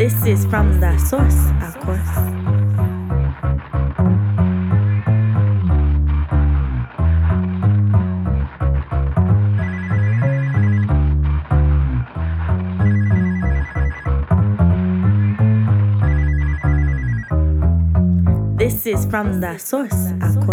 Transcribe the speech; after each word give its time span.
This 0.00 0.24
is 0.24 0.46
from 0.46 0.80
the 0.80 0.96
source, 0.96 1.36
of 1.60 1.78
course. 1.84 2.00
This 18.56 18.86
is 18.86 19.04
from 19.04 19.42
the 19.42 19.58
source, 19.58 20.12
of 20.22 20.40
course. 20.40 20.49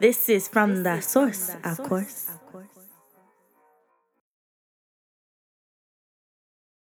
This 0.00 0.30
is 0.30 0.48
from 0.48 0.82
the 0.82 1.02
source, 1.02 1.54
of 1.62 1.76
course. 1.82 2.39